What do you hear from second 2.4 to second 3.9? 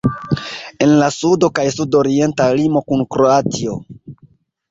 limo kun Kroatio.